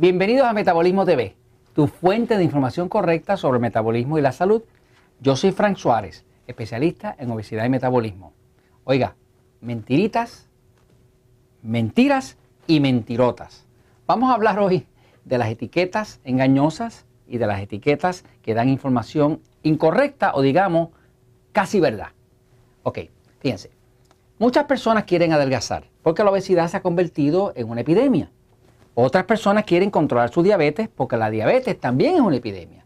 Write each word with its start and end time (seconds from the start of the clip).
Bienvenidos 0.00 0.46
a 0.46 0.52
Metabolismo 0.52 1.04
TV, 1.04 1.34
tu 1.72 1.88
fuente 1.88 2.36
de 2.36 2.44
información 2.44 2.88
correcta 2.88 3.36
sobre 3.36 3.56
el 3.56 3.62
metabolismo 3.62 4.16
y 4.16 4.22
la 4.22 4.30
salud. 4.30 4.62
Yo 5.18 5.34
soy 5.34 5.50
Frank 5.50 5.76
Suárez, 5.76 6.24
especialista 6.46 7.16
en 7.18 7.32
obesidad 7.32 7.64
y 7.64 7.68
metabolismo. 7.68 8.32
Oiga, 8.84 9.16
mentiritas, 9.60 10.46
mentiras 11.64 12.36
y 12.68 12.78
mentirotas. 12.78 13.66
Vamos 14.06 14.30
a 14.30 14.34
hablar 14.34 14.60
hoy 14.60 14.86
de 15.24 15.36
las 15.36 15.50
etiquetas 15.50 16.20
engañosas 16.22 17.04
y 17.26 17.38
de 17.38 17.48
las 17.48 17.60
etiquetas 17.60 18.24
que 18.42 18.54
dan 18.54 18.68
información 18.68 19.40
incorrecta 19.64 20.32
o 20.36 20.42
digamos 20.42 20.90
casi 21.50 21.80
verdad. 21.80 22.10
Ok, 22.84 23.00
fíjense. 23.40 23.72
Muchas 24.38 24.66
personas 24.66 25.06
quieren 25.06 25.32
adelgazar 25.32 25.86
porque 26.04 26.22
la 26.22 26.30
obesidad 26.30 26.68
se 26.68 26.76
ha 26.76 26.82
convertido 26.82 27.52
en 27.56 27.68
una 27.68 27.80
epidemia. 27.80 28.30
Otras 29.00 29.26
personas 29.26 29.62
quieren 29.62 29.92
controlar 29.92 30.32
su 30.32 30.42
diabetes 30.42 30.88
porque 30.88 31.16
la 31.16 31.30
diabetes 31.30 31.78
también 31.78 32.16
es 32.16 32.20
una 32.20 32.34
epidemia. 32.34 32.84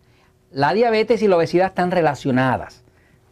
La 0.50 0.74
diabetes 0.74 1.22
y 1.22 1.26
la 1.26 1.38
obesidad 1.38 1.68
están 1.68 1.90
relacionadas. 1.90 2.84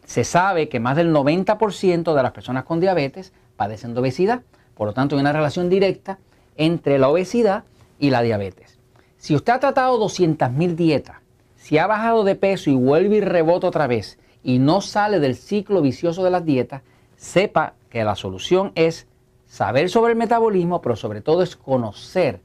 Se 0.03 0.23
sabe 0.23 0.67
que 0.67 0.79
más 0.79 0.95
del 0.95 1.13
90% 1.13 2.15
de 2.15 2.23
las 2.23 2.31
personas 2.31 2.63
con 2.63 2.79
diabetes 2.79 3.33
padecen 3.55 3.93
de 3.93 3.99
obesidad. 3.99 4.41
Por 4.73 4.87
lo 4.87 4.93
tanto, 4.95 5.15
hay 5.15 5.21
una 5.21 5.31
relación 5.31 5.69
directa 5.69 6.17
entre 6.57 6.97
la 6.97 7.09
obesidad 7.09 7.65
y 7.99 8.09
la 8.09 8.23
diabetes. 8.23 8.79
Si 9.17 9.35
usted 9.35 9.53
ha 9.53 9.59
tratado 9.59 10.03
200.000 10.03 10.73
dietas, 10.73 11.17
si 11.57 11.77
ha 11.77 11.85
bajado 11.85 12.23
de 12.23 12.33
peso 12.33 12.71
y 12.71 12.73
vuelve 12.73 13.17
y 13.17 13.21
rebota 13.21 13.67
otra 13.67 13.85
vez 13.85 14.17
y 14.41 14.57
no 14.57 14.81
sale 14.81 15.19
del 15.19 15.35
ciclo 15.35 15.83
vicioso 15.83 16.23
de 16.23 16.31
las 16.31 16.45
dietas, 16.45 16.81
sepa 17.15 17.75
que 17.91 18.03
la 18.03 18.15
solución 18.15 18.71
es 18.73 19.05
saber 19.45 19.87
sobre 19.91 20.13
el 20.13 20.17
metabolismo, 20.17 20.81
pero 20.81 20.95
sobre 20.95 21.21
todo 21.21 21.43
es 21.43 21.55
conocer 21.55 22.41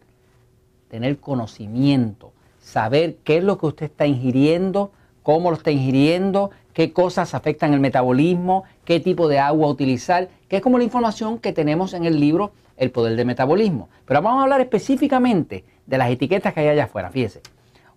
tener 0.88 1.18
conocimiento, 1.18 2.32
saber 2.58 3.16
qué 3.24 3.38
es 3.38 3.44
lo 3.44 3.58
que 3.58 3.66
usted 3.66 3.86
está 3.86 4.06
ingiriendo, 4.06 4.92
cómo 5.22 5.50
lo 5.50 5.56
está 5.56 5.70
ingiriendo, 5.70 6.50
qué 6.72 6.92
cosas 6.92 7.34
afectan 7.34 7.72
el 7.74 7.80
metabolismo, 7.80 8.64
qué 8.84 9.00
tipo 9.00 9.28
de 9.28 9.38
agua 9.38 9.68
utilizar, 9.68 10.28
que 10.48 10.56
es 10.56 10.62
como 10.62 10.78
la 10.78 10.84
información 10.84 11.38
que 11.38 11.52
tenemos 11.52 11.94
en 11.94 12.04
el 12.04 12.20
libro 12.20 12.52
El 12.76 12.90
Poder 12.90 13.16
del 13.16 13.26
Metabolismo. 13.26 13.88
Pero 14.04 14.22
vamos 14.22 14.40
a 14.40 14.42
hablar 14.44 14.60
específicamente 14.60 15.64
de 15.86 15.98
las 15.98 16.10
etiquetas 16.10 16.54
que 16.54 16.60
hay 16.60 16.68
allá 16.68 16.84
afuera. 16.84 17.10
Fíjese, 17.10 17.40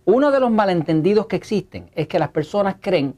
uno 0.05 0.31
de 0.31 0.39
los 0.39 0.49
malentendidos 0.49 1.27
que 1.27 1.35
existen 1.35 1.89
es 1.93 2.07
que 2.07 2.19
las 2.19 2.29
personas 2.29 2.77
creen, 2.79 3.15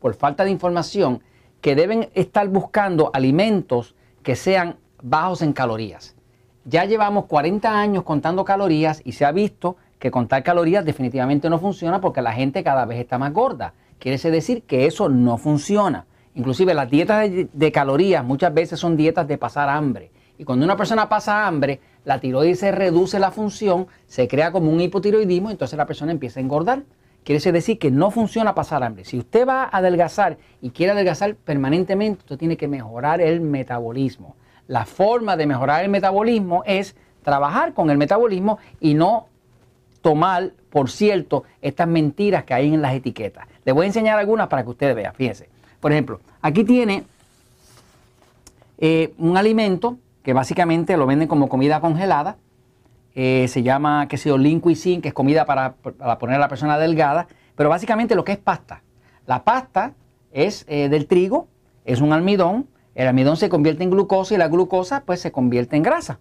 por 0.00 0.14
falta 0.14 0.44
de 0.44 0.50
información, 0.50 1.22
que 1.60 1.74
deben 1.74 2.10
estar 2.14 2.48
buscando 2.48 3.10
alimentos 3.14 3.94
que 4.22 4.34
sean 4.34 4.76
bajos 5.02 5.42
en 5.42 5.52
calorías. 5.52 6.16
Ya 6.66 6.86
llevamos 6.86 7.26
40 7.26 7.78
años 7.78 8.04
contando 8.04 8.42
calorías 8.44 9.02
y 9.04 9.12
se 9.12 9.26
ha 9.26 9.32
visto 9.32 9.76
que 9.98 10.10
contar 10.10 10.42
calorías 10.42 10.84
definitivamente 10.84 11.50
no 11.50 11.58
funciona 11.58 12.00
porque 12.00 12.22
la 12.22 12.32
gente 12.32 12.64
cada 12.64 12.86
vez 12.86 13.00
está 13.00 13.18
más 13.18 13.34
gorda. 13.34 13.74
Quiere 13.98 14.18
decir 14.30 14.62
que 14.62 14.86
eso 14.86 15.10
no 15.10 15.36
funciona. 15.36 16.06
Inclusive 16.34 16.72
las 16.72 16.90
dietas 16.90 17.30
de, 17.52 17.72
calorías 17.72 18.24
muchas 18.24 18.52
veces 18.52 18.80
son 18.80 18.96
dietas 18.96 19.28
de 19.28 19.36
pasar 19.36 19.68
hambre. 19.68 20.10
Y 20.38 20.44
cuando 20.44 20.64
una 20.64 20.76
persona 20.76 21.08
pasa 21.08 21.46
hambre, 21.46 21.80
la 22.04 22.18
tiroides 22.18 22.74
reduce 22.74 23.18
la 23.18 23.30
función, 23.30 23.86
se 24.06 24.26
crea 24.26 24.50
como 24.50 24.70
un 24.70 24.80
hipotiroidismo, 24.80 25.50
entonces 25.50 25.76
la 25.76 25.86
persona 25.86 26.12
empieza 26.12 26.40
a 26.40 26.42
engordar. 26.42 26.82
Quiere 27.24 27.52
decir 27.52 27.78
que 27.78 27.90
no 27.90 28.10
funciona 28.10 28.54
pasar 28.54 28.82
hambre. 28.82 29.04
Si 29.04 29.18
usted 29.18 29.46
va 29.46 29.64
a 29.64 29.78
adelgazar 29.78 30.38
y 30.60 30.70
quiere 30.70 30.92
adelgazar 30.92 31.36
permanentemente, 31.36 32.20
usted 32.20 32.38
tiene 32.38 32.56
que 32.56 32.68
mejorar 32.68 33.20
el 33.20 33.40
metabolismo. 33.40 34.34
La 34.66 34.86
forma 34.86 35.36
de 35.36 35.46
mejorar 35.46 35.84
el 35.84 35.90
metabolismo 35.90 36.62
es 36.66 36.96
trabajar 37.22 37.74
con 37.74 37.90
el 37.90 37.98
metabolismo 37.98 38.58
y 38.80 38.94
no 38.94 39.26
tomar, 40.00 40.52
por 40.70 40.90
cierto, 40.90 41.44
estas 41.62 41.88
mentiras 41.88 42.44
que 42.44 42.54
hay 42.54 42.72
en 42.72 42.82
las 42.82 42.94
etiquetas. 42.94 43.46
Les 43.64 43.74
voy 43.74 43.84
a 43.84 43.86
enseñar 43.86 44.18
algunas 44.18 44.48
para 44.48 44.62
que 44.62 44.70
ustedes 44.70 44.94
vean. 44.94 45.14
Fíjense. 45.14 45.48
Por 45.80 45.92
ejemplo, 45.92 46.20
aquí 46.42 46.64
tiene 46.64 47.04
eh, 48.78 49.14
un 49.18 49.36
alimento 49.36 49.98
que 50.22 50.32
básicamente 50.32 50.96
lo 50.96 51.06
venden 51.06 51.28
como 51.28 51.48
comida 51.48 51.80
congelada. 51.80 52.36
Eh, 53.14 53.46
se 53.48 53.62
llama, 53.62 54.08
qué 54.08 54.16
sé 54.16 54.28
yo, 54.28 54.38
lean 54.38 54.60
que 54.60 55.08
es 55.08 55.14
comida 55.14 55.44
para, 55.46 55.74
poner 56.18 56.36
a 56.36 56.38
la 56.38 56.48
persona 56.48 56.78
delgada. 56.78 57.28
Pero 57.56 57.68
básicamente 57.68 58.14
lo 58.14 58.24
que 58.24 58.32
es 58.32 58.38
pasta. 58.38 58.82
La 59.26 59.44
pasta 59.44 59.92
es 60.32 60.64
eh, 60.68 60.88
del 60.88 61.06
trigo, 61.06 61.48
es 61.84 62.00
un 62.00 62.12
almidón, 62.12 62.66
el 62.94 63.08
almidón 63.08 63.36
se 63.36 63.48
convierte 63.48 63.82
en 63.82 63.90
glucosa 63.90 64.34
y 64.34 64.36
la 64.36 64.48
glucosa 64.48 65.02
pues 65.04 65.20
se 65.20 65.32
convierte 65.32 65.76
en 65.76 65.82
grasa. 65.82 66.20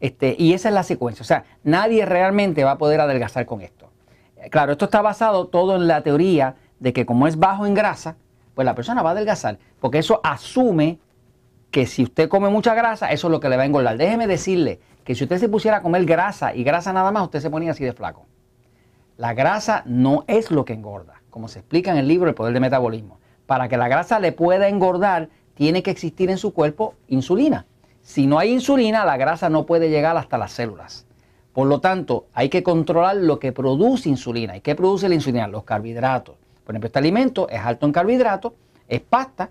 Este, 0.00 0.34
y 0.38 0.52
esa 0.52 0.68
es 0.68 0.74
la 0.74 0.82
secuencia. 0.82 1.22
O 1.22 1.26
sea, 1.26 1.44
nadie 1.62 2.04
realmente 2.06 2.64
va 2.64 2.72
a 2.72 2.78
poder 2.78 3.00
adelgazar 3.00 3.46
con 3.46 3.60
esto. 3.60 3.90
Eh, 4.36 4.50
claro, 4.50 4.72
esto 4.72 4.86
está 4.86 5.02
basado 5.02 5.46
todo 5.46 5.76
en 5.76 5.86
la 5.86 6.02
teoría 6.02 6.56
de 6.80 6.92
que 6.92 7.06
como 7.06 7.26
es 7.26 7.38
bajo 7.38 7.66
en 7.66 7.74
grasa, 7.74 8.16
pues 8.54 8.64
la 8.64 8.74
persona 8.74 9.02
va 9.02 9.10
a 9.10 9.12
adelgazar, 9.12 9.58
porque 9.80 9.98
eso 9.98 10.20
asume 10.22 10.98
que 11.70 11.86
si 11.86 12.04
usted 12.04 12.28
come 12.28 12.50
mucha 12.50 12.74
grasa, 12.74 13.10
eso 13.10 13.26
es 13.26 13.30
lo 13.32 13.40
que 13.40 13.48
le 13.48 13.56
va 13.56 13.64
a 13.64 13.66
engordar. 13.66 13.96
Déjeme 13.96 14.26
decirle 14.26 14.80
que 15.02 15.14
si 15.14 15.24
usted 15.24 15.38
se 15.38 15.48
pusiera 15.48 15.78
a 15.78 15.82
comer 15.82 16.04
grasa 16.04 16.54
y 16.54 16.62
grasa 16.62 16.92
nada 16.92 17.10
más, 17.10 17.24
usted 17.24 17.40
se 17.40 17.50
ponía 17.50 17.72
así 17.72 17.84
de 17.84 17.92
flaco. 17.92 18.26
La 19.16 19.34
grasa 19.34 19.82
no 19.86 20.24
es 20.26 20.50
lo 20.50 20.64
que 20.64 20.72
engorda, 20.72 21.22
como 21.30 21.48
se 21.48 21.60
explica 21.60 21.90
en 21.90 21.98
el 21.98 22.08
libro 22.08 22.28
El 22.28 22.34
Poder 22.34 22.52
del 22.52 22.60
Metabolismo. 22.60 23.18
Para 23.46 23.68
que 23.68 23.76
la 23.76 23.88
grasa 23.88 24.20
le 24.20 24.32
pueda 24.32 24.68
engordar, 24.68 25.28
tiene 25.54 25.82
que 25.82 25.90
existir 25.90 26.30
en 26.30 26.38
su 26.38 26.52
cuerpo 26.52 26.94
insulina. 27.08 27.66
Si 28.02 28.26
no 28.26 28.38
hay 28.38 28.52
insulina, 28.52 29.04
la 29.04 29.16
grasa 29.16 29.48
no 29.48 29.64
puede 29.64 29.88
llegar 29.88 30.16
hasta 30.16 30.38
las 30.38 30.52
células. 30.52 31.06
Por 31.52 31.68
lo 31.68 31.80
tanto, 31.80 32.26
hay 32.34 32.48
que 32.48 32.62
controlar 32.62 33.16
lo 33.16 33.38
que 33.38 33.52
produce 33.52 34.08
insulina. 34.08 34.56
¿Y 34.56 34.60
qué 34.60 34.74
produce 34.74 35.08
la 35.08 35.14
insulina? 35.14 35.46
Los 35.46 35.64
carbohidratos. 35.64 36.34
Por 36.64 36.74
ejemplo, 36.74 36.88
este 36.88 36.98
alimento 36.98 37.48
es 37.48 37.60
alto 37.60 37.86
en 37.86 37.92
carbohidratos, 37.92 38.52
es 38.88 39.00
pasta, 39.00 39.50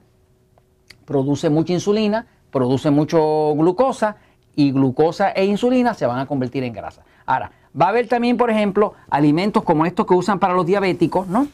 produce 1.06 1.50
mucha 1.50 1.74
insulina, 1.74 2.28
produce 2.52 2.92
mucho 2.92 3.54
glucosa 3.56 4.18
y 4.56 4.72
glucosa 4.72 5.32
e 5.32 5.46
insulina 5.46 5.94
se 5.94 6.06
van 6.06 6.20
a 6.20 6.26
convertir 6.26 6.64
en 6.64 6.74
grasa. 6.74 7.04
Ahora, 7.26 7.52
va 7.80 7.88
a 7.88 7.90
haber 7.90 8.08
también, 8.08 8.38
por 8.38 8.50
ejemplo, 8.50 8.94
alimentos 9.10 9.64
como 9.64 9.86
estos 9.86 10.06
que 10.06 10.14
usan 10.14 10.40
para 10.40 10.54
los 10.54 10.66
diabéticos, 10.66 11.28
¿no? 11.28 11.48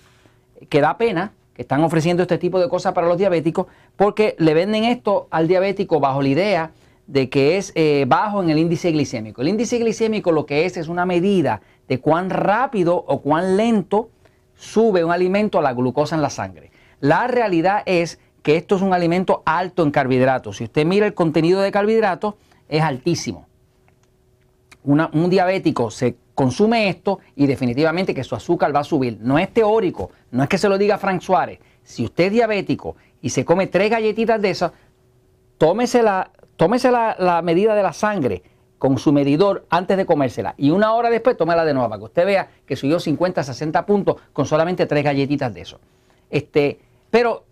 Que 0.67 0.81
da 0.81 0.97
pena, 0.97 1.31
están 1.59 1.83
ofreciendo 1.83 2.23
este 2.23 2.37
tipo 2.37 2.57
de 2.57 2.69
cosas 2.69 2.93
para 2.93 3.07
los 3.07 3.17
diabéticos 3.17 3.67
porque 3.97 4.33
le 4.39 4.53
venden 4.53 4.85
esto 4.85 5.27
al 5.29 5.49
diabético 5.49 5.99
bajo 5.99 6.21
la 6.21 6.29
idea 6.29 6.71
de 7.05 7.29
que 7.29 7.57
es 7.57 7.73
eh, 7.75 8.05
bajo 8.07 8.41
en 8.41 8.49
el 8.49 8.59
índice 8.59 8.91
glicémico. 8.91 9.41
El 9.41 9.49
índice 9.49 9.77
glicémico 9.77 10.31
lo 10.31 10.45
que 10.45 10.65
es 10.65 10.77
es 10.77 10.87
una 10.87 11.05
medida 11.05 11.61
de 11.89 11.99
cuán 11.99 12.29
rápido 12.29 12.95
o 12.95 13.21
cuán 13.21 13.57
lento 13.57 14.09
sube 14.55 15.03
un 15.03 15.11
alimento 15.11 15.59
a 15.59 15.61
la 15.61 15.73
glucosa 15.73 16.15
en 16.15 16.21
la 16.21 16.29
sangre. 16.29 16.71
La 17.01 17.27
realidad 17.27 17.83
es 17.85 18.19
que 18.41 18.55
esto 18.55 18.77
es 18.77 18.81
un 18.81 18.93
alimento 18.93 19.43
alto 19.45 19.83
en 19.83 19.91
carbohidratos. 19.91 20.57
Si 20.57 20.63
usted 20.63 20.85
mira 20.85 21.07
el 21.07 21.13
contenido 21.13 21.59
de 21.59 21.71
carbohidratos, 21.73 22.35
es 22.69 22.81
altísimo. 22.81 23.47
un 24.83 25.29
diabético 25.29 25.91
se 25.91 26.15
consume 26.39 26.87
esto 26.87 27.19
y 27.35 27.47
definitivamente 27.47 28.15
que 28.15 28.23
su 28.23 28.33
azúcar 28.33 28.73
va 28.73 28.79
a 28.79 28.85
subir. 28.85 29.17
No 29.19 29.37
es 29.37 29.53
teórico, 29.53 30.11
no 30.31 30.43
es 30.43 30.49
que 30.49 30.57
se 30.57 30.69
lo 30.69 30.77
diga 30.77 30.97
Frank 30.97 31.21
Suárez. 31.21 31.59
Si 31.83 32.05
usted 32.05 32.25
es 32.25 32.31
diabético 32.31 32.95
y 33.21 33.29
se 33.29 33.45
come 33.45 33.67
tres 33.67 33.89
galletitas 33.89 34.41
de 34.41 34.49
esas, 34.51 34.71
tómese 35.57 36.03
la, 36.03 36.31
tómese 36.55 36.91
la, 36.91 37.41
medida 37.43 37.75
de 37.75 37.83
la 37.83 37.93
sangre 37.93 38.43
con 38.77 38.97
su 38.97 39.11
medidor 39.11 39.65
antes 39.69 39.97
de 39.97 40.05
comérsela 40.05 40.55
y 40.57 40.69
una 40.69 40.93
hora 40.93 41.09
después 41.09 41.35
tómela 41.35 41.65
de 41.65 41.73
nuevo 41.73 41.89
para 41.89 41.99
que 41.99 42.05
usted 42.05 42.25
vea 42.25 42.49
que 42.65 42.75
subió 42.75 42.99
50, 42.99 43.43
60 43.43 43.85
puntos 43.85 44.15
con 44.31 44.45
solamente 44.45 44.85
tres 44.85 45.03
galletitas 45.03 45.53
de 45.53 45.61
eso. 45.61 45.79
Este, 46.29 46.79
pero 47.09 47.45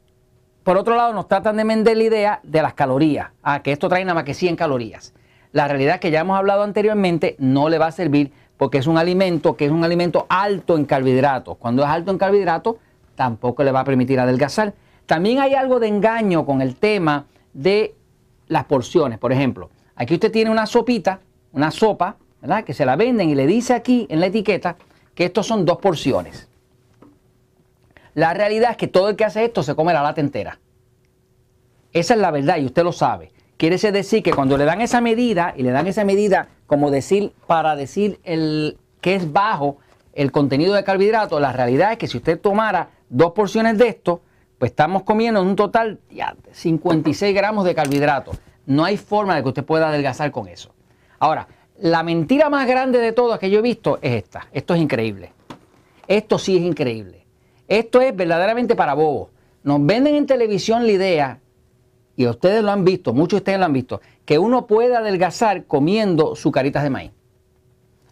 por 0.64 0.78
otro 0.78 0.96
lado 0.96 1.14
nos 1.14 1.28
tratan 1.28 1.58
de 1.58 1.64
vender 1.64 1.98
la 1.98 2.04
idea 2.04 2.40
de 2.44 2.62
las 2.62 2.74
calorías, 2.74 3.32
ah, 3.44 3.62
que 3.62 3.72
esto 3.72 3.90
trae 3.90 4.04
nada 4.06 4.16
más 4.16 4.24
que 4.24 4.34
100 4.34 4.56
calorías. 4.56 5.14
La 5.52 5.68
realidad 5.68 6.00
que 6.00 6.12
ya 6.12 6.20
hemos 6.20 6.38
hablado 6.38 6.64
anteriormente, 6.64 7.36
no 7.40 7.70
le 7.70 7.78
va 7.78 7.88
a 7.88 7.92
servir 7.92 8.32
porque 8.58 8.80
es 8.80 8.88
un 8.88 8.98
alimento 8.98 9.56
que 9.56 9.66
es 9.66 9.72
un 9.72 9.84
alimento 9.84 10.26
alto 10.30 10.76
en 10.78 10.86
carbohidratos. 10.86 11.58
Cuando 11.58 11.84
es 11.84 11.90
alto 11.90 12.12
en 12.12 12.18
carbohidratos, 12.18 12.76
tampoco 13.16 13.64
le 13.64 13.72
va 13.72 13.82
a 13.82 13.84
permitir 13.84 14.20
adelgazar. 14.20 14.74
También 15.06 15.40
hay 15.40 15.54
algo 15.54 15.80
de 15.80 15.88
engaño 15.88 16.46
con 16.46 16.62
el 16.62 16.76
tema 16.76 17.26
de 17.54 17.96
las 18.48 18.66
porciones. 18.66 19.20
Por 19.20 19.32
ejemplo, 19.32 19.70
aquí 19.96 20.16
usted 20.16 20.32
tiene 20.32 20.50
una 20.50 20.66
sopita, 20.66 21.20
una 21.54 21.72
sopa, 21.72 22.18
¿verdad? 22.42 22.64
Que 22.64 22.74
se 22.74 22.86
la 22.86 22.96
venden 22.96 23.30
y 23.30 23.36
le 23.36 23.48
dice 23.48 23.74
aquí 23.74 24.08
en 24.10 24.20
la 24.20 24.28
etiqueta 24.28 24.76
que 25.14 25.26
estos 25.26 25.48
son 25.48 25.66
dos 25.66 25.78
porciones. 25.78 26.48
La 28.14 28.34
realidad 28.34 28.72
es 28.72 28.78
que 28.78 28.88
todo 28.88 29.10
el 29.10 29.16
que 29.16 29.26
hace 29.26 29.46
esto 29.46 29.62
se 29.62 29.76
come 29.76 29.94
la 29.94 30.02
lata 30.02 30.22
entera. 30.22 30.60
Esa 31.94 32.16
es 32.16 32.20
la 32.20 32.32
verdad 32.32 32.58
y 32.58 32.66
usted 32.66 32.84
lo 32.84 32.92
sabe. 32.92 33.32
Quiere 33.58 33.78
decir 33.92 34.22
que 34.22 34.34
cuando 34.34 34.58
le 34.58 34.66
dan 34.66 34.82
esa 34.82 35.02
medida 35.02 35.54
y 35.58 35.64
le 35.64 35.72
dan 35.72 35.88
esa 35.88 36.06
medida 36.06 36.48
como 36.68 36.92
decir 36.92 37.34
para 37.48 37.76
decir 37.76 38.20
el 38.24 38.78
que 39.02 39.16
es 39.16 39.32
bajo 39.32 39.78
el 40.14 40.32
contenido 40.32 40.74
de 40.74 40.84
carbohidratos, 40.84 41.42
la 41.42 41.54
realidad 41.54 41.92
es 41.92 41.98
que 41.98 42.08
si 42.08 42.18
usted 42.18 42.40
tomara 42.40 42.90
dos 43.10 43.32
porciones 43.34 43.78
de 43.78 43.88
esto, 43.88 44.22
pues 44.60 44.72
estamos 44.72 45.04
comiendo 45.04 45.42
un 45.42 45.56
total 45.56 46.00
de 46.10 46.26
56 46.52 47.36
gramos 47.36 47.66
de 47.66 47.76
carbohidratos. 47.76 48.38
No 48.66 48.84
hay 48.84 48.98
forma 48.98 49.36
de 49.36 49.44
que 49.44 49.50
usted 49.50 49.64
pueda 49.64 49.90
adelgazar 49.90 50.32
con 50.32 50.48
eso. 50.48 50.74
Ahora, 51.20 51.48
la 51.80 52.04
mentira 52.04 52.50
más 52.50 52.68
grande 52.68 53.00
de 53.00 53.12
todas 53.12 53.40
que 53.40 53.50
yo 53.50 53.60
he 53.60 53.62
visto 53.62 54.00
es 54.02 54.24
esta. 54.24 54.48
Esto 54.52 54.74
es 54.74 54.82
increíble. 54.82 55.32
Esto 56.08 56.40
sí 56.40 56.58
es 56.58 56.64
increíble. 56.64 57.26
Esto 57.68 58.02
es 58.02 58.16
verdaderamente 58.16 58.76
para 58.76 58.94
bobos. 58.94 59.30
Nos 59.64 59.86
venden 59.86 60.16
en 60.16 60.26
televisión 60.26 60.86
la 60.86 60.92
idea, 60.92 61.40
y 62.18 62.26
ustedes 62.26 62.64
lo 62.64 62.72
han 62.72 62.84
visto, 62.84 63.14
muchos 63.14 63.38
de 63.38 63.42
ustedes 63.42 63.60
lo 63.60 63.66
han 63.66 63.74
visto, 63.74 64.02
que 64.26 64.40
uno 64.40 64.66
puede 64.66 64.96
adelgazar 64.96 65.66
comiendo 65.66 66.36
sucaritas 66.36 66.84
de 66.84 66.90
maíz. 66.90 67.12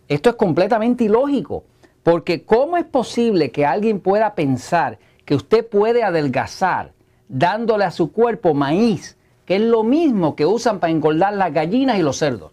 Esto 0.07 0.29
es 0.29 0.35
completamente 0.35 1.05
ilógico, 1.05 1.63
porque 2.03 2.45
¿cómo 2.45 2.77
es 2.77 2.85
posible 2.85 3.49
que 3.51 3.65
alguien 3.65 3.99
pueda 3.99 4.35
pensar 4.35 4.99
que 5.25 5.33
usted 5.33 5.67
puede 5.67 6.03
adelgazar 6.03 6.93
dándole 7.27 7.83
a 7.83 7.91
su 7.91 8.11
cuerpo 8.11 8.53
maíz, 8.53 9.17
que 9.43 9.55
es 9.55 9.61
lo 9.61 9.83
mismo 9.83 10.35
que 10.35 10.45
usan 10.45 10.79
para 10.79 10.91
engordar 10.91 11.33
las 11.33 11.51
gallinas 11.51 11.97
y 11.97 12.03
los 12.03 12.17
cerdos? 12.17 12.51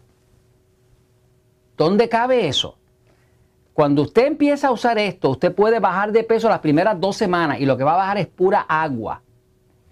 ¿Dónde 1.77 2.09
cabe 2.09 2.49
eso? 2.49 2.79
Cuando 3.75 4.03
usted 4.03 4.27
empieza 4.27 4.69
a 4.69 4.73
usar 4.73 4.99
esto, 4.99 5.29
usted 5.29 5.55
puede 5.55 5.81
bajar 5.81 6.13
de 6.13 6.25
peso 6.25 6.49
las 6.49 6.61
primeras 6.61 6.99
dos 6.99 7.15
semanas 7.15 7.61
y 7.61 7.67
lo 7.67 7.77
que 7.77 7.85
va 7.85 7.93
a 7.93 7.99
bajar 7.99 8.17
es 8.17 8.27
pura 8.27 8.61
agua. 8.61 9.21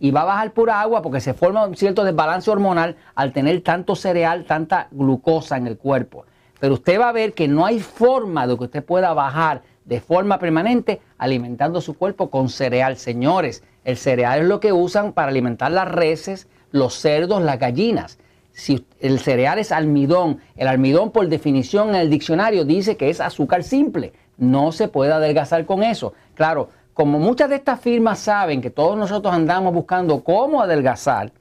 Y 0.00 0.11
va 0.11 0.23
a 0.23 0.25
bajar 0.25 0.52
pura 0.52 0.81
agua 0.81 1.02
porque 1.02 1.20
se 1.20 1.35
forma 1.35 1.64
un 1.67 1.76
cierto 1.76 2.02
desbalance 2.02 2.50
hormonal 2.50 2.97
al 3.14 3.32
tener 3.32 3.61
tanto 3.61 3.94
cereal, 3.94 4.44
tanta 4.47 4.88
glucosa 4.91 5.56
en 5.56 5.67
el 5.67 5.76
cuerpo. 5.76 6.25
Pero 6.58 6.75
usted 6.75 6.99
va 6.99 7.11
a 7.11 7.12
ver 7.12 7.35
que 7.35 7.47
no 7.47 7.64
hay 7.64 7.79
forma 7.79 8.47
de 8.47 8.56
que 8.56 8.64
usted 8.64 8.85
pueda 8.85 9.12
bajar 9.14 9.62
de 9.85 10.00
forma 10.00 10.38
permanente 10.38 11.00
alimentando 11.19 11.81
su 11.81 11.97
cuerpo 11.97 12.31
con 12.31 12.49
cereal. 12.49 12.97
Señores, 12.97 13.62
el 13.85 13.97
cereal 13.97 14.41
es 14.41 14.47
lo 14.47 14.58
que 14.58 14.73
usan 14.73 15.12
para 15.12 15.29
alimentar 15.29 15.70
las 15.70 15.88
reses, 15.88 16.49
los 16.73 16.94
cerdos, 16.94 17.43
las 17.43 17.58
gallinas 17.58 18.19
si 18.52 18.85
el 19.00 19.20
cereal 19.20 19.58
es 19.58 19.73
almidón, 19.73 20.41
el 20.56 20.69
almidón 20.69 21.12
por 21.12 21.29
definición 21.29 21.91
en 21.91 21.94
el 21.97 22.11
diccionario 22.11 22.64
dice 22.64 22.97
que 22.97 23.11
es 23.11 23.20
azúcar 23.20 23.62
simple, 23.62 24.12
no 24.37 24.73
se 24.73 24.88
puede 24.88 25.12
adelgazar 25.12 25.67
con 25.67 25.82
eso. 25.82 26.12
Claro, 26.35 26.69
como 26.94 27.19
muchas 27.19 27.48
de 27.48 27.56
estas 27.56 27.81
firmas 27.81 28.19
saben 28.19 28.60
que 28.60 28.70
todos 28.70 28.96
nosotros 28.96 29.32
andamos 29.34 29.72
buscando 29.72 30.22
cómo 30.22 30.62
adelgazar, 30.62 31.32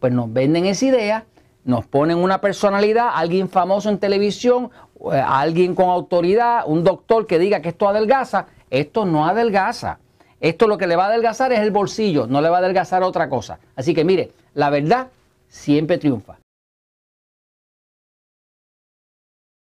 pues 0.00 0.12
nos 0.12 0.32
venden 0.32 0.66
esa 0.66 0.86
idea, 0.86 1.24
nos 1.64 1.86
ponen 1.86 2.18
una 2.18 2.40
personalidad, 2.40 3.10
alguien 3.14 3.48
famoso 3.48 3.88
en 3.88 3.98
televisión, 3.98 4.70
eh, 5.12 5.22
alguien 5.24 5.74
con 5.74 5.88
autoridad, 5.88 6.64
un 6.66 6.84
doctor 6.84 7.26
que 7.26 7.38
diga 7.38 7.60
que 7.60 7.70
esto 7.70 7.88
adelgaza, 7.88 8.46
esto 8.70 9.04
no 9.06 9.26
adelgaza. 9.26 9.98
Esto 10.40 10.66
lo 10.66 10.76
que 10.76 10.86
le 10.86 10.94
va 10.94 11.04
a 11.04 11.08
adelgazar 11.08 11.52
es 11.54 11.60
el 11.60 11.70
bolsillo, 11.70 12.26
no 12.26 12.42
le 12.42 12.50
va 12.50 12.56
a 12.56 12.58
adelgazar 12.58 13.02
otra 13.02 13.30
cosa. 13.30 13.58
Así 13.76 13.94
que 13.94 14.04
mire, 14.04 14.32
la 14.52 14.68
verdad 14.68 15.08
siempre 15.48 15.96
triunfa. 15.96 16.36